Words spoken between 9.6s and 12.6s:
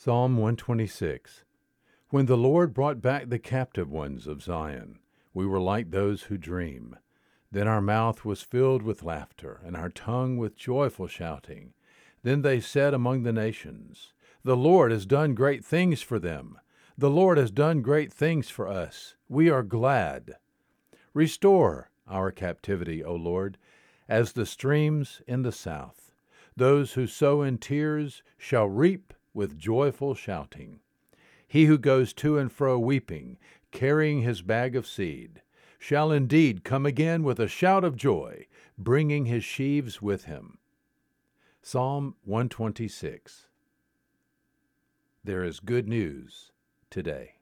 and our tongue with joyful shouting. Then they